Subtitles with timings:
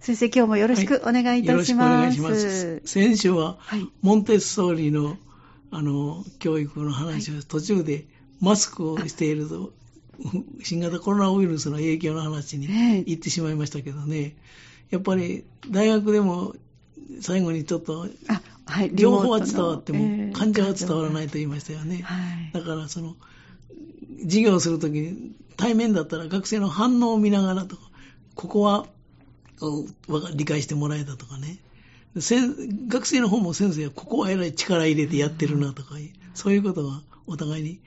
[0.00, 1.90] 先生、今日もよろしくお願いいたします。
[1.90, 2.80] はい、よろしくお願いします。
[2.86, 5.18] 先週は、はい、モンテッソーリの、
[5.70, 8.06] あの、教育の話を途中で
[8.40, 9.72] マスクをしていると、
[10.62, 12.66] 新型コロナウイルスの影響の話に
[13.06, 14.36] 行ってしまいましたけどね、
[14.90, 16.54] やっぱり大学でも
[17.20, 18.06] 最後にちょっと、
[18.64, 22.06] はい、情報は伝わっても、患者は伝わらないと言いましたよね。
[22.54, 23.16] だからその、
[24.22, 27.82] 授業をするときに対面だったら学生の反応を見ながらとか、
[28.34, 28.86] ここは
[30.34, 31.58] 理解してもらえたとかね。
[32.16, 35.94] 学生の方も先生はここはえらい力入れてやってるなとか、
[36.34, 37.80] そういうことがお互いに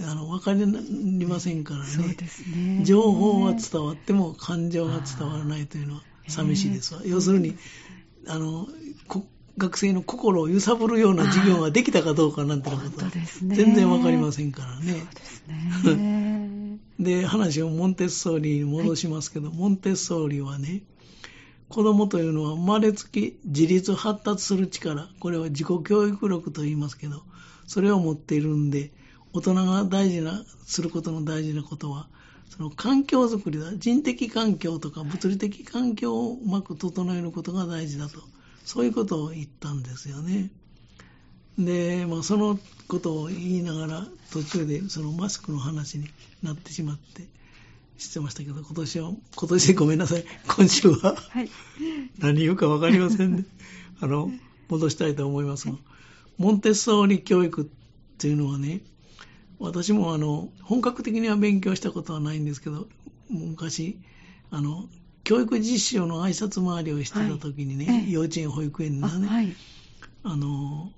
[0.00, 2.16] あの分かりませんからね
[2.56, 7.02] ね、情報は伝わっても感情が伝わらないというのは寂しいですわ。
[7.04, 7.56] 要するに
[8.26, 8.66] あの
[9.58, 13.10] 学生の心を揺さぶるような授業ができたかどうかなんてなことは
[13.42, 15.04] 全然分かりませんからね。
[16.98, 20.82] で、話をモンテッソーリに戻しますけど、はい、モンテッソーリはね、
[21.72, 27.22] 子供というのは生まれつき自立発達する力、これは自己教育力と言いますけど、
[27.66, 28.92] それを持っているんで、
[29.32, 32.08] 大人が大事な、することの大事なことは、
[32.50, 33.72] その環境づくりだ。
[33.74, 38.20] 人的環境とか物理的環境をうまく整えることが大事だと。
[38.66, 40.50] そういうことを言ったんですよね。
[41.58, 46.10] で、まあ、そのことを言いながら、途中でそのマスクの話に
[46.42, 47.26] なってしまって、
[48.04, 50.24] してましたけど、今年は、今年でごめんなさい。
[50.46, 51.50] 今週は、はい、
[52.18, 53.44] 何言うかわかりませんね。
[54.00, 54.30] あの、
[54.68, 55.74] 戻したいと思いますが、
[56.38, 57.64] モンテッソーリ教育っ
[58.18, 58.80] ていうのはね、
[59.58, 62.88] 私もあの本格的には勉強したことはないんですけど、
[63.30, 63.98] 昔、
[64.50, 64.88] あの
[65.24, 69.54] 教育実習の挨拶回りをしてた時にね、はい、幼稚園、保育園のね、あはい、
[70.24, 70.90] あの、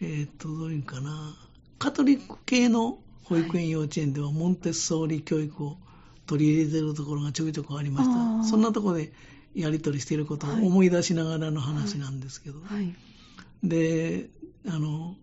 [0.00, 1.34] えー、っと、どういうかな、
[1.78, 5.76] カトリック系の保育園、幼稚園ではモンテッソーリ教育を
[6.26, 8.44] 取り入れてるところがちょくちょくありました。
[8.44, 9.12] そんなところで
[9.54, 12.94] やり取りしていることを思い出しながらの話なんですけど、はい、
[13.62, 14.28] で、
[14.66, 15.16] あの、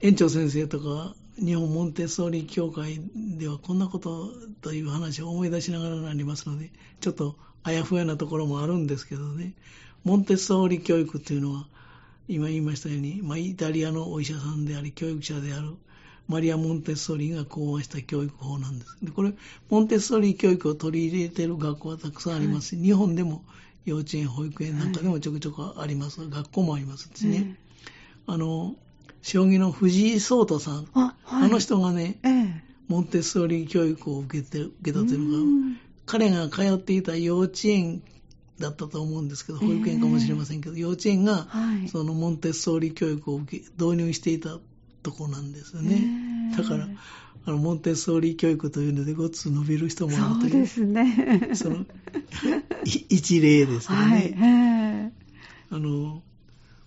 [0.00, 3.00] 園長先生とか日本モンテッソーリ協会
[3.38, 4.30] ではこんなこと
[4.60, 6.70] という話を思い出しながらなりますので、
[7.00, 9.54] ちょっとあやふやなところもあるんですけどね、
[10.04, 11.66] モンテッソーリ教育というのは、
[12.28, 15.74] 今言いましたように、まあ、イタリアのお医者さんであり、教育者である
[16.26, 18.96] マリア・モンテッソーリが考案した教育法なんです。
[19.02, 19.32] でこれ、
[19.68, 23.44] モンテッソーリ教育を取り入れている学校はたくさんありますし、はい、日本でも
[23.84, 26.20] 幼稚園、保育園なんかでもちょくちょくあります。
[26.20, 27.56] はい、学校もありますしね。
[28.26, 28.76] あの、
[29.22, 38.02] 将棋の藤井聡太さん、あはい、あの人がね、ええ、モンテッソーリ教育を受けて受けたというのが、彼が通っていた幼稚園
[38.58, 41.48] だったと思うんですけど、保育園かもしれませんけど、えー、幼稚園が、
[41.90, 44.58] そのモンテッソーリ教育を導入していた
[45.04, 46.02] とこなんですよね。
[46.52, 46.88] えー、だから、
[47.46, 50.50] あのモンテッソーリ教育というのでごっつ伸びる人もあるという。
[50.50, 51.50] そうですね。
[51.54, 51.84] その、
[52.84, 55.12] 一例ですよね。
[55.70, 56.22] はい、あの、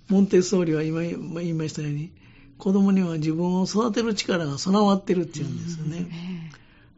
[0.10, 2.12] モンテッソーリは今言いましたように、
[2.58, 6.52] 子供には自分を育てる力が備わってるっていうんですよね。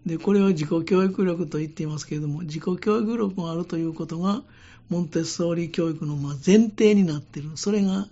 [0.06, 4.42] で、これは自己教育力と言っていますけれども、自己教育力があるということが、
[4.90, 7.52] モンテッソーリ教育のま前提になっている。
[7.56, 8.08] それが、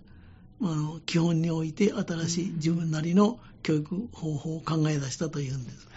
[0.61, 5.87] あの、基本において新しい自分なりの教育方法を考え出したというんです。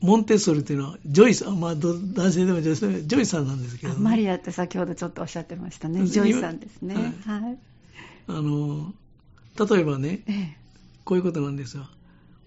[0.00, 6.06] モンテッソーリというのは、女医さん、まあ、男性でも女性でも、女医さんなんですけど、ね、マリアって先ほどちょっとおっしゃってましたね。
[6.06, 6.94] 女医さんですね。
[6.94, 7.42] はい。
[7.42, 7.58] はい、
[8.28, 8.94] あの、
[9.58, 10.56] 例えばね、ええ、
[11.04, 11.88] こういうことなんですよ。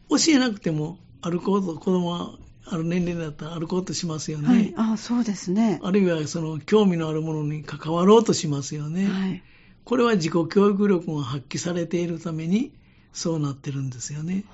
[0.09, 2.31] 教えなくても歩こうと、子供は
[2.66, 4.47] ある年齢だったら歩こうとしますよね。
[4.47, 5.81] はい、あそうですね。
[5.83, 9.07] あるいはその興味のあるものに関わろうとしますよね。
[9.07, 9.44] はい、
[9.84, 12.72] これは自己教育力が発揮されているために
[13.14, 14.46] そうなってるんですよね。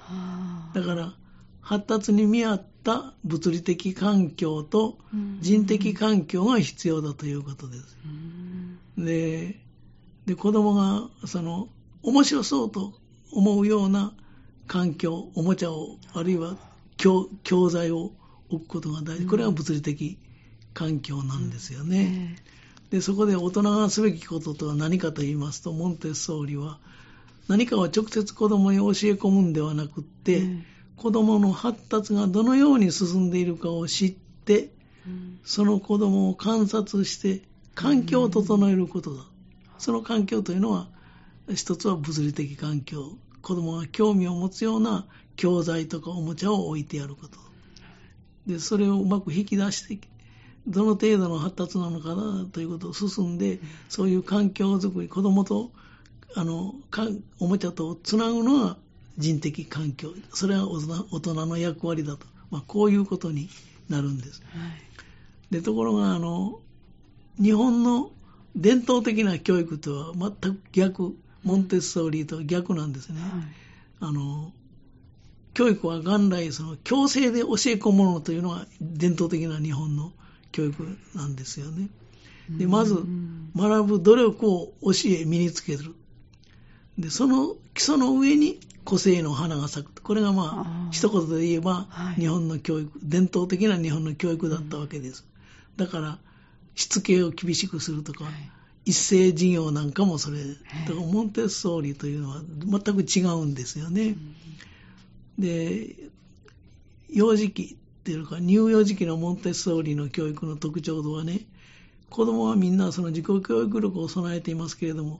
[0.73, 1.13] だから
[1.61, 4.97] 発達に見合った物理的環境と
[5.41, 7.97] 人的環境が必要だということです。
[8.97, 9.59] で
[10.25, 11.69] で子供がその
[12.03, 12.93] 面白そうと
[13.31, 14.13] 思うような
[14.67, 16.57] 環境、おもちゃを、あるいは
[16.97, 18.11] 教教材を
[18.49, 19.25] 置くことが大事。
[19.25, 20.17] これは物理的
[20.73, 22.35] 環境なんですよね。
[22.89, 26.79] で、そこで大人がすべきこととは何かと言いますと、モンテッソーリは、
[27.47, 34.71] 何かを直接子供に教え込むんではなくって、うん、子供の発達がどのように進んでいるかを知って、
[35.05, 37.41] うん、その子供を観察して、
[37.75, 39.21] 環境を整えることだ。
[39.21, 39.25] うん、
[39.77, 40.87] その環境というのは、
[41.53, 43.17] 一つは物理的環境。
[43.41, 45.05] 子供が興味を持つような
[45.37, 47.37] 教材とかおもちゃを置いてやること。
[48.45, 49.99] で、それをうまく引き出して、
[50.67, 53.59] どの程度の発達なのかなということを進んで、
[53.89, 55.71] そういう環境づくり、子供と、
[56.35, 56.75] あの、
[57.39, 58.77] おもちゃとつなぐのが
[59.17, 60.13] 人的環境。
[60.33, 62.27] それは大人の役割だと。
[62.51, 63.49] まあ、こういうことに
[63.89, 64.41] なるんです。
[64.53, 64.87] はい
[65.51, 66.59] でところがあの
[67.41, 68.11] 日本の
[68.55, 73.31] 伝統的な教育とは全く逆モンテッソーリーとは逆なんですね、はい
[73.99, 74.51] あの
[75.55, 77.49] 教育は元来その強制で教え
[77.81, 80.13] 込むものというのが伝統的な日本の
[80.51, 81.89] 教育なんですよね。
[82.49, 85.95] でまずうん学ぶ努力を教え身につける。
[86.97, 90.01] でその基礎の上に個性の花が咲く。
[90.01, 95.25] これがまあーあ一言で言えばはい日本の教育、伝統的な日本の教育だったわけです。
[95.75, 96.17] だから
[96.75, 98.33] しつけを厳しくするとか、はい
[98.87, 100.57] 一斉授業なんかもそれ、い
[100.87, 104.15] だからモンテッソーリというのは全く違うんですよね。
[105.37, 105.93] で、
[107.09, 107.77] 幼児期
[108.07, 111.41] っていうか、乳幼児期のモンテッソーリの教育の特徴とはね、
[112.09, 115.19] 子供はみんなその自己教育力を備えていますけれども、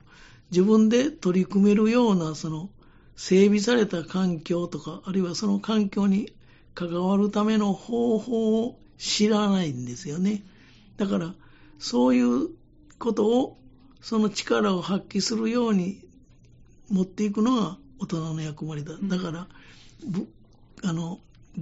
[0.50, 2.70] 自分で取り組めるようなその
[3.14, 6.32] 整備された環境とか、あるいはその環境に
[6.72, 10.42] 関わるための方法を知らないんですよね。
[10.96, 11.34] だから、
[11.78, 12.48] そういう
[12.98, 13.58] ことを、
[14.00, 16.06] その力を発揮するように
[16.88, 18.94] 持っていくのが大人の役割だ。
[19.02, 19.46] だから、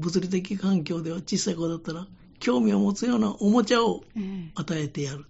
[0.06, 2.06] 物理的環境では小さい子だったら、
[2.38, 4.50] 興味を持つようなおもちゃをええ。
[4.54, 5.24] 与えてやる。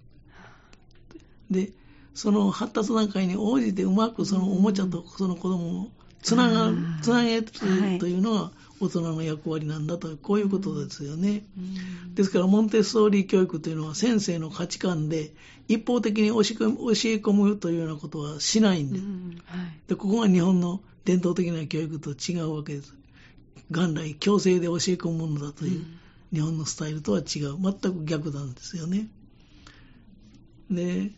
[1.51, 1.73] で、
[2.15, 5.89] その発達段階に応じてうまくそのおもちゃとその子供を
[6.23, 8.51] つながるつなげるはいというのが
[8.81, 11.47] 大人の役割なんだと、こういうことですよね。
[11.57, 12.15] うん。
[12.15, 15.33] ですから、モンテッソーリ教育というのは先生の価値観で
[15.69, 19.01] 一方的に教え込むというようなことはしないんうで
[19.89, 22.95] で、ここが日本の伝統的な教育と違うわけです。
[23.71, 25.85] 元来強制で教え込むものだという、
[26.33, 27.57] 日本のスタイルとは違う。
[27.61, 29.09] 全く逆なんですよね。
[30.71, 31.11] で、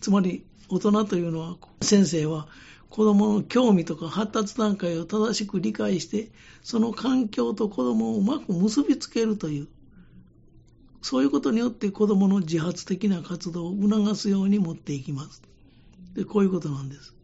[0.00, 2.48] つまり大人というのは、先生は
[2.88, 6.30] 子供の興味とか発達段階を正しく理解して、
[6.62, 9.68] その環境と子供をうまく結びつけるという、
[11.02, 15.42] そういうことによって子供の自発的な活動を促すように持っていきます。
[16.14, 17.14] で、こういうことなんです。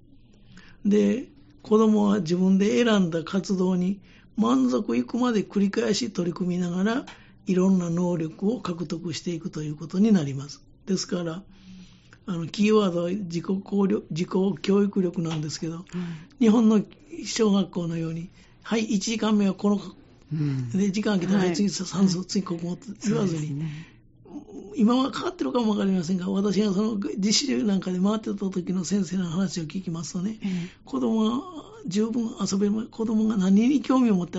[0.85, 1.29] で、
[1.65, 3.99] 子供は自分で選んだ活動に
[4.37, 7.07] 満足いくまで繰り返し取り組みながら、
[7.47, 10.63] いろんな能力を獲得していくということになります。
[10.85, 11.43] ですから、
[12.27, 14.29] あの、キーワードは自己効力自己
[14.61, 15.87] 教育力なんですけど、
[16.39, 16.83] 日本の
[17.25, 18.29] 小学校のように、
[18.63, 19.81] はい、1時間目はこの、
[20.33, 20.69] うん。
[20.69, 21.53] で、時間来たら、ははい。
[21.53, 23.94] い、次算数、次国語って言わずに、ね
[24.77, 30.51] 今は変わってるかもわかりませんが、私がその実習なんかで回ってた時の先生の話を聞きますとね、ええ。
[30.85, 31.43] 子供が
[31.87, 34.39] 十分遊べる、子供が何に興味を持って、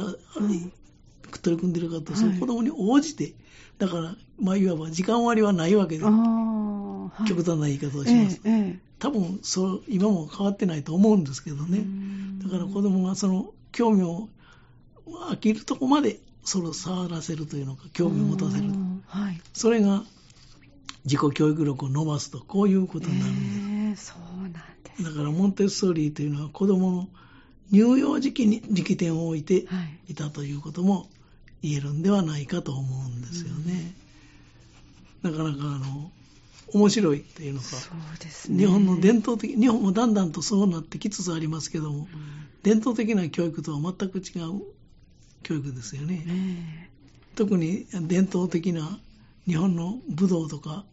[1.41, 2.21] 取り組んでるかと、はい。
[2.21, 3.33] その子供に応じて、
[3.77, 7.27] だから、まあ、いわば時間割はないわけではい。
[7.27, 8.41] 極端な言い方をします。
[8.43, 11.77] えええ多分そう、今も変わってないと思うんですけどえね。
[11.79, 12.39] うん。
[12.39, 14.29] だから子供がその興味を
[15.29, 18.71] 飽きるとこまでそれを触らせるというのか、興味を持たせるう。
[18.71, 19.03] ん。
[19.05, 19.41] はい。
[19.53, 20.03] それが
[21.05, 24.11] 自己教育力を伸ばすと、こういうことになるんです。
[24.11, 24.51] ええそうなん
[24.83, 27.07] ですだからモンテッソーリーというのは子供の
[27.71, 31.07] 乳幼児期に力点を置いてはいいたということも
[31.61, 33.93] 言えるんではないかと思うんですよね。
[35.21, 36.11] なかなかあの、
[36.73, 42.07] 面白いっていうのか、そうですね日本の伝統的、日本もだんだんとそうなってきつつありますけども、うん
[42.65, 44.63] 伝統的な教育とは全く違う
[45.43, 46.23] 教育ですよね。
[46.25, 46.89] ね
[47.35, 48.97] 特に伝統的な
[49.45, 50.83] 日本の武道とか、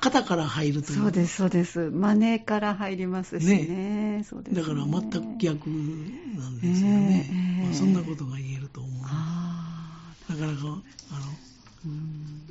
[0.00, 0.98] 肩から入るという。
[0.98, 7.30] そうですそうですマネーから入りますしねそうですねだから全く逆なんですよね。
[7.30, 9.02] ええまあそんなことが言えると思う。
[9.04, 10.80] あなかなか、あの、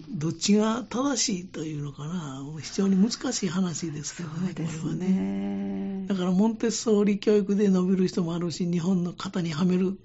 [0.10, 5.08] どっちが正しいというのかな、非常に難しい話ですけそどね、うですこれはね。
[5.08, 9.98] ねだから、モンテッソーリ教育で伸びる人もあるし、日本の型にはめる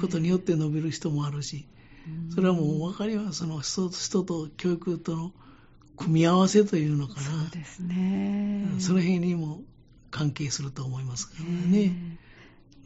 [0.00, 1.66] ことによって伸びる人もあるし、
[2.34, 3.38] それはもう分かります。
[3.38, 5.32] その人人と教育との
[5.96, 7.20] 組み合わせというのかな。
[7.20, 9.60] そうですねその辺にも
[10.10, 12.18] 関係すると思いますからえね。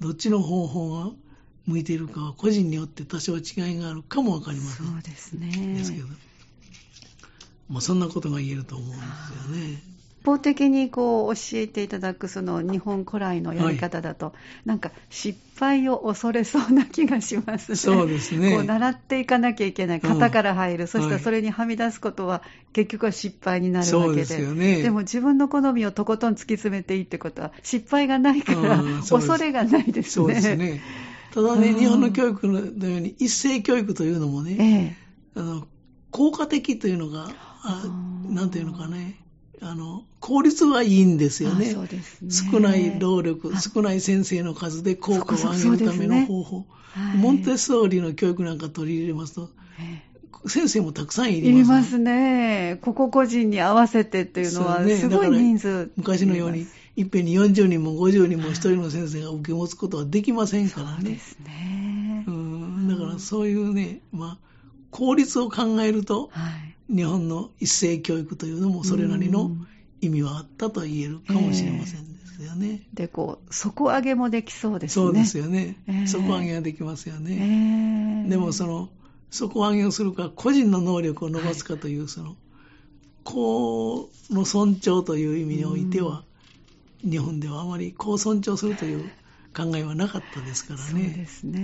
[0.00, 1.10] どっちの方法が
[1.66, 3.42] 向いているかは個人によって多少違い
[3.78, 4.86] があるかもわかりません。
[4.86, 6.06] そうですねですけど、
[7.68, 9.82] まあそんなことが言えると思うんですよね。
[10.20, 14.34] 一方的にこう教えていただくその日本古来のやり方だと、
[14.66, 17.76] なんか失敗を恐れそうな気がしますね。
[17.76, 18.52] そうですね。
[18.52, 21.12] こう習っていかなきゃいけない、型から入る、そしたはい。
[21.14, 22.42] らそれにはみ出すことは
[22.74, 24.90] 結局は失敗になるわけで、ですよね。
[24.90, 30.10] も自分の好みをとことん突き詰めていいってことは失敗がないから恐れがないですね。
[30.10, 30.82] そうですね。
[31.32, 31.78] ただね、うん。
[31.78, 34.96] 日本の教育のように一斉教育というのもえね、
[35.34, 35.66] えあの
[36.10, 37.28] 効果的というのが、
[37.62, 37.88] あう
[38.32, 39.16] んなんていうのかね、
[39.62, 41.68] あの効率はいいんですよね。
[41.70, 46.56] あそうですね少ない労力、あ少ない先生の数で効果を上げるための方法。
[46.58, 46.66] はい
[47.16, 50.10] モンテッソーリの教育なんか取り入れますと、ええ
[50.46, 51.58] 先生もたくさんいいります。
[51.58, 52.78] りますね。
[52.80, 55.90] 個々個人に合わせてっていうのは、すごい人数。
[55.96, 60.96] 昔のように、いっぺんに40人も50人も一人の先生が受け持つことはできませんからね。
[60.96, 62.24] そうですね。
[62.26, 64.50] うん、だからそういうね、まあ、
[64.90, 66.76] 効率を考えると、はい。
[66.94, 69.66] 日本の一斉教育というのもそれなりのうん
[70.02, 72.80] 意味はあったと言えるかもしれませんですよね。
[72.94, 75.04] で、こう、底上げもできそうですね。
[75.04, 75.76] そうですよね。
[75.86, 78.24] ええ底上げができますよえね。
[78.26, 78.88] えでもその、
[79.30, 82.36] 底上げをするか、個人の能力を伸ばすかという、その、
[83.24, 86.24] 公の尊重という意味においては、
[87.02, 89.10] 日本ではあまり公尊重するという
[89.54, 91.26] 考えはなかったですからそうでね。
[91.26, 91.60] すね。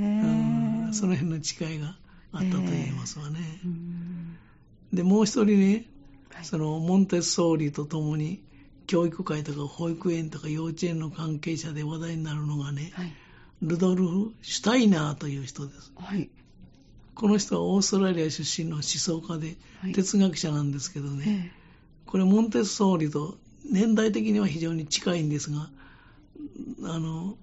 [0.86, 1.96] うんその辺の違いが
[2.32, 3.60] あったと言えますわね。
[3.64, 4.38] うん
[4.96, 5.86] で、もう一人ね、
[6.32, 8.42] はいそのモンテッソーリとともに、
[8.86, 13.12] 教育会とか保育園とか幼稚園の関係者で話題になるのがね、はい。
[13.62, 15.92] ルドルフ・シュタイナーという人です。
[15.96, 16.28] はい。
[17.14, 21.66] この人はオーストラリア出身の思想家ではい哲学者なんですけどね、え
[22.04, 23.38] これモンテッソーリと
[23.70, 25.70] 年代的には非常に近いんですが、
[26.84, 27.36] あの、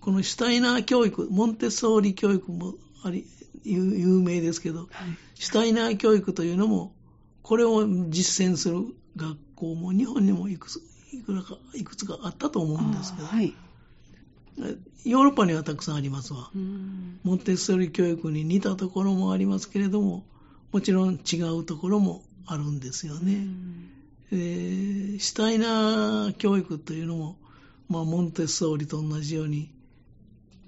[0.00, 3.26] このシュタイナー教育、モンテッソーリ教育もあり、
[3.64, 5.16] 有有名ですけど、えはい。
[5.34, 6.94] シュタイナー教育というのも、
[7.42, 8.84] これを実践する
[9.16, 10.80] 学校も日本にもいくつ
[11.12, 13.54] いくらかいくつかあったと思うんですけど、はい。
[15.04, 16.50] ヨーロッパにはたくさんありますわ。
[16.54, 20.24] うんモンテッソーリ教育に似たところもありますけれども、
[20.72, 23.34] もちろん違うところもあるんですようね。
[23.34, 23.90] ん
[24.30, 27.38] えーシュタイナー教育というのも、
[27.88, 29.72] まあ、モンテッソーリと同じように、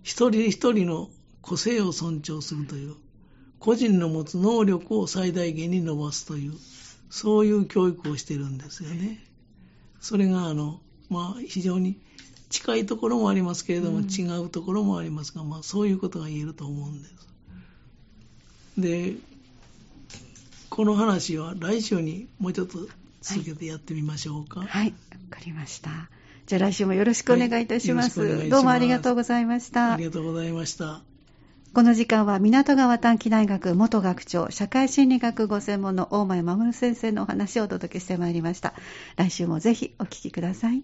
[0.02, 1.10] 一人一人の
[1.42, 2.94] 個性を尊重するという、
[3.58, 6.54] 個人の持つ能力を最大限に伸ばすという、
[7.10, 9.22] そういう教育をしているんですよね。
[10.00, 12.00] それが、あの、まあ、非常に
[12.48, 17.14] 近いところもありますけれども、うん違うところもありますが、まあ、そういうことが言えると思うんです。
[18.78, 19.14] で、
[20.68, 22.78] この話は来週にもうちょっと
[23.20, 24.62] 続けてやってみましょうか。
[24.62, 24.90] はい。
[24.90, 24.94] わ
[25.30, 25.90] かりました。
[26.46, 28.20] じゃあ来週もよろしくお願いいたします。
[28.20, 30.04] はいますどうもありがとうございましたあり。
[30.04, 31.02] がとうございました。
[31.72, 38.74] この時間は港川短期大学元学長、社会心理学ご専門の大前守先生のお話をお届けしてまいりました。
[39.16, 40.82] 来週もぜひお聞きください。